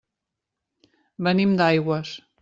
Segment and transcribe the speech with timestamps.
[1.27, 2.15] Venim d'Aigües.